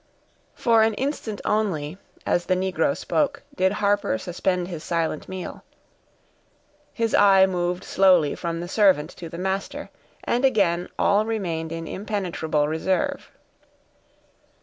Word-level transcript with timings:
For 0.55 0.81
an 0.81 0.95
instant 0.95 1.41
only, 1.45 1.99
as 2.25 2.47
the 2.47 2.55
negro 2.55 2.97
spoke, 2.97 3.43
did 3.55 3.73
Harper 3.73 4.17
suspend 4.17 4.67
his 4.67 4.83
silent 4.83 5.29
meal; 5.29 5.63
his 6.91 7.13
eye 7.13 7.45
moved 7.45 7.83
slowly 7.83 8.33
from 8.33 8.61
the 8.61 8.67
servant 8.67 9.11
to 9.11 9.29
the 9.29 9.37
master, 9.37 9.91
and 10.23 10.43
again 10.43 10.89
all 10.97 11.23
remained 11.27 11.71
in 11.71 11.87
impenetrable 11.87 12.67
reserve. 12.67 13.29